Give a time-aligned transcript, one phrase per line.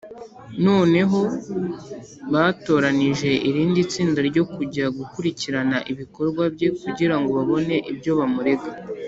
[0.65, 1.19] noneho
[2.33, 8.69] batoranije irindi tsinda ryo kujya gukurikirana ibikorwa bye, kugira ngo babone ibyo bamurega